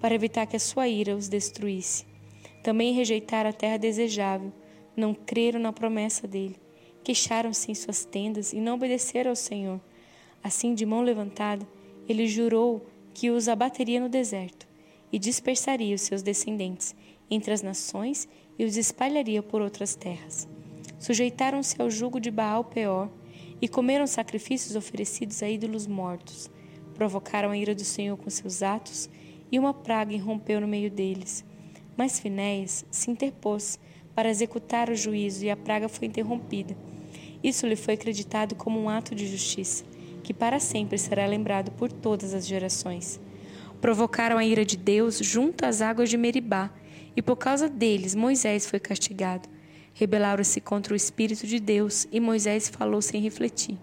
para 0.00 0.14
evitar 0.14 0.46
que 0.46 0.56
a 0.56 0.60
sua 0.60 0.86
ira 0.88 1.16
os 1.16 1.28
destruísse. 1.28 2.06
Também 2.62 2.92
rejeitaram 2.92 3.50
a 3.50 3.52
terra 3.52 3.76
desejável, 3.76 4.52
não 4.96 5.14
creram 5.14 5.58
na 5.58 5.72
promessa 5.72 6.28
dele, 6.28 6.56
queixaram-se 7.02 7.70
em 7.70 7.74
suas 7.74 8.04
tendas 8.04 8.52
e 8.52 8.60
não 8.60 8.74
obedeceram 8.74 9.30
ao 9.30 9.36
Senhor. 9.36 9.80
Assim, 10.42 10.74
de 10.74 10.86
mão 10.86 11.02
levantada, 11.02 11.66
ele 12.08 12.26
jurou 12.26 12.86
que 13.14 13.30
os 13.30 13.48
abateria 13.48 14.00
no 14.00 14.08
deserto 14.08 14.66
e 15.12 15.18
dispersaria 15.18 15.94
os 15.94 16.02
seus 16.02 16.20
descendentes 16.20 16.94
entre 17.30 17.52
as 17.52 17.62
nações 17.62 18.28
e 18.58 18.64
os 18.64 18.76
espalharia 18.76 19.42
por 19.42 19.62
outras 19.62 19.94
terras. 19.94 20.48
Sujeitaram-se 20.98 21.80
ao 21.80 21.88
jugo 21.88 22.18
de 22.18 22.30
Baal 22.30 22.64
Peor 22.64 23.08
e 23.62 23.68
comeram 23.68 24.06
sacrifícios 24.06 24.74
oferecidos 24.74 25.42
a 25.42 25.48
ídolos 25.48 25.86
mortos. 25.86 26.50
Provocaram 26.94 27.50
a 27.50 27.56
ira 27.56 27.74
do 27.74 27.84
Senhor 27.84 28.16
com 28.16 28.28
seus 28.28 28.62
atos 28.62 29.08
e 29.50 29.58
uma 29.58 29.72
praga 29.72 30.12
irrompeu 30.12 30.60
no 30.60 30.68
meio 30.68 30.90
deles. 30.90 31.44
Mas 31.96 32.18
Finéias 32.18 32.84
se 32.90 33.10
interpôs 33.10 33.78
para 34.14 34.28
executar 34.28 34.90
o 34.90 34.96
juízo 34.96 35.44
e 35.44 35.50
a 35.50 35.56
praga 35.56 35.88
foi 35.88 36.08
interrompida. 36.08 36.76
Isso 37.42 37.66
lhe 37.66 37.76
foi 37.76 37.94
acreditado 37.94 38.54
como 38.54 38.80
um 38.80 38.88
ato 38.88 39.14
de 39.14 39.26
justiça, 39.26 39.84
que 40.24 40.34
para 40.34 40.58
sempre 40.58 40.98
será 40.98 41.26
lembrado 41.26 41.70
por 41.72 41.92
todas 41.92 42.32
as 42.34 42.46
gerações. 42.46 43.20
Provocaram 43.80 44.38
a 44.38 44.44
ira 44.44 44.64
de 44.64 44.76
Deus 44.76 45.18
junto 45.18 45.64
às 45.66 45.82
águas 45.82 46.08
de 46.08 46.16
Meribá, 46.16 46.70
e 47.14 47.22
por 47.22 47.36
causa 47.36 47.68
deles 47.68 48.14
Moisés 48.14 48.66
foi 48.66 48.80
castigado. 48.80 49.48
Rebelaram-se 49.92 50.60
contra 50.60 50.94
o 50.94 50.96
Espírito 50.96 51.46
de 51.46 51.60
Deus 51.60 52.08
e 52.10 52.18
Moisés 52.18 52.68
falou 52.68 53.00
sem 53.00 53.20
refletir. 53.20 53.78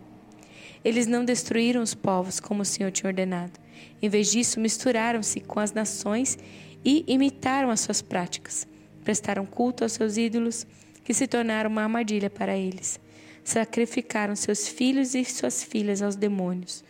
Eles 0.84 1.06
não 1.06 1.24
destruíram 1.24 1.82
os 1.82 1.94
povos 1.94 2.40
como 2.40 2.64
o 2.64 2.66
Senhor 2.66 2.92
tinha 2.92 3.10
ordenado. 3.10 3.54
Em 4.02 4.10
vez 4.10 4.32
disso, 4.32 4.60
misturaram-se 4.60 5.40
com 5.40 5.60
as 5.60 5.72
nações 5.72 6.38
e 6.84 7.06
imitaram 7.08 7.70
as 7.70 7.82
suas 7.82 8.02
práticas. 8.02 8.68
Prestaram 9.04 9.46
culto 9.46 9.84
aos 9.84 9.94
seus 9.94 10.18
ídolos, 10.18 10.66
que 11.04 11.14
se 11.14 11.28
tornaram 11.28 11.70
uma 11.70 11.84
armadilha 11.84 12.30
para 12.30 12.58
eles. 12.58 13.00
Sacrificaram 13.44 14.36
seus 14.36 14.68
filhos 14.68 15.16
e 15.16 15.24
suas 15.26 15.64
filhas 15.64 16.02
aos 16.02 16.16
demônios. 16.16 16.84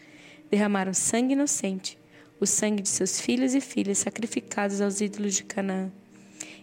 Derramaram 0.50 0.93
sangue 0.93 1.34
inocente, 1.34 1.98
o 2.39 2.46
sangue 2.46 2.81
de 2.81 2.89
seus 2.89 3.20
filhos 3.20 3.53
e 3.53 3.62
filhas 3.62 4.00
sacrificados 4.00 4.81
aos 4.81 5.01
ídolos 5.01 5.36
de 5.36 5.43
Canaã. 5.43 5.91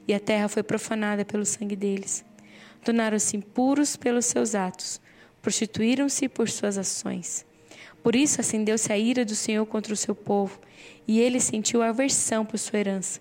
E 0.07 0.15
a 0.15 0.21
terra 0.21 0.49
foi 0.49 0.63
profanada 0.63 1.25
pelo 1.25 1.45
sangue 1.45 1.77
deles 1.77 2.25
tornaram-se 2.83 3.37
impuros 3.37 3.97
pelos 3.97 4.27
seus 4.27 4.55
atos, 4.55 5.01
prostituíram-se 5.43 6.29
por 6.29 6.49
suas 6.49 6.79
ações. 6.79 7.47
Por 8.03 8.15
isso 8.15 8.41
acendeu-se 8.41 8.93
a 8.93 8.99
ira 8.99 9.25
do 9.25 9.35
Senhor 9.35 9.67
contra 9.67 9.93
o 9.93 9.97
seu 9.97 10.15
povo, 10.15 10.59
e 11.07 11.21
ele 11.21 11.41
sentiu 11.41 11.83
aversão 11.83 12.45
por 12.45 12.59
sua 12.59 12.79
herança. 12.79 13.21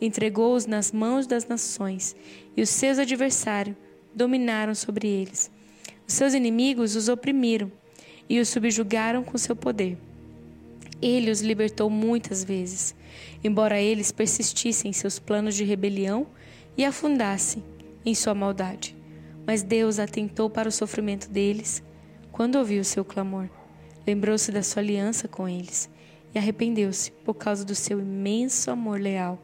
Entregou-os 0.00 0.66
nas 0.66 0.90
mãos 0.90 1.26
das 1.26 1.46
nações, 1.46 2.16
e 2.56 2.62
os 2.62 2.70
seus 2.70 2.98
adversários 2.98 3.76
dominaram 4.14 4.74
sobre 4.74 5.06
eles. 5.06 5.50
Seus 6.06 6.34
inimigos 6.34 6.96
os 6.96 7.08
oprimiram 7.08 7.72
e 8.28 8.38
os 8.38 8.48
subjugaram 8.48 9.24
com 9.24 9.38
seu 9.38 9.56
poder. 9.56 9.96
Ele 11.00 11.30
os 11.30 11.40
libertou 11.40 11.90
muitas 11.90 12.44
vezes, 12.44 12.94
embora 13.42 13.80
eles 13.80 14.12
persistissem 14.12 14.90
em 14.90 14.94
seus 14.94 15.18
planos 15.18 15.54
de 15.54 15.64
rebelião 15.64 16.26
e 16.76 16.84
afundassem 16.84 17.62
em 18.04 18.14
sua 18.14 18.34
maldade. 18.34 18.96
Mas 19.46 19.62
Deus 19.62 19.98
atentou 19.98 20.48
para 20.48 20.68
o 20.68 20.72
sofrimento 20.72 21.28
deles 21.28 21.82
quando 22.32 22.56
ouviu 22.56 22.82
seu 22.84 23.04
clamor. 23.04 23.48
Lembrou-se 24.06 24.50
da 24.52 24.62
sua 24.62 24.82
aliança 24.82 25.28
com 25.28 25.48
eles 25.48 25.88
e 26.34 26.38
arrependeu-se 26.38 27.10
por 27.24 27.34
causa 27.34 27.64
do 27.64 27.74
seu 27.74 28.00
imenso 28.00 28.70
amor 28.70 29.00
leal. 29.00 29.42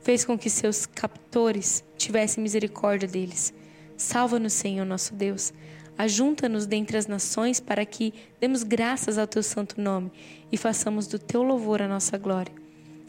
Fez 0.00 0.24
com 0.24 0.36
que 0.36 0.50
seus 0.50 0.84
captores 0.84 1.84
tivessem 1.96 2.42
misericórdia 2.42 3.08
deles. 3.08 3.54
Salva-nos, 3.96 4.52
Senhor 4.52 4.84
nosso 4.84 5.14
Deus. 5.14 5.52
Ajunta-nos 5.96 6.66
dentre 6.66 6.96
as 6.96 7.06
nações 7.06 7.60
para 7.60 7.84
que 7.86 8.12
demos 8.40 8.62
graças 8.62 9.16
ao 9.16 9.26
teu 9.26 9.42
santo 9.42 9.80
nome 9.80 10.10
e 10.50 10.56
façamos 10.56 11.06
do 11.06 11.18
teu 11.18 11.42
louvor 11.42 11.80
a 11.80 11.88
nossa 11.88 12.18
glória. 12.18 12.52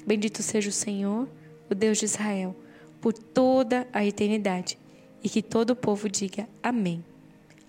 Bendito 0.06 0.44
seja 0.44 0.70
o 0.70 0.74
Senhor, 0.74 1.28
o 1.70 1.74
Deus 1.74 1.98
de 1.98 2.06
Israel, 2.06 2.56
por 3.02 3.14
toda 3.14 3.88
a 3.92 4.06
eternidade 4.06 4.78
e 5.24 5.30
que 5.30 5.42
todo 5.42 5.72
o 5.72 5.76
povo 5.76 6.08
diga 6.08 6.48
amém. 6.62 7.04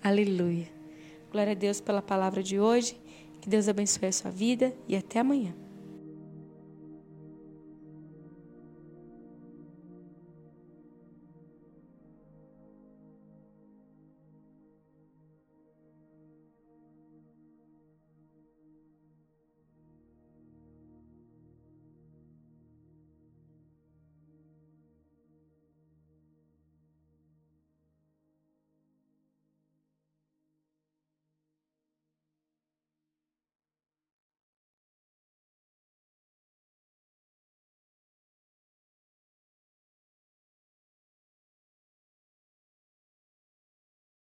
Aleluia. 0.03 0.67
Glória 1.31 1.53
a 1.53 1.55
Deus 1.55 1.81
pela 1.81 2.01
palavra 2.01 2.43
de 2.43 2.59
hoje. 2.59 2.95
Que 3.41 3.49
Deus 3.49 3.67
abençoe 3.67 4.07
a 4.07 4.11
sua 4.11 4.31
vida 4.31 4.73
e 4.87 4.95
até 4.95 5.19
amanhã. 5.19 5.53